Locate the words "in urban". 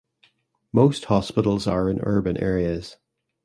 1.87-2.35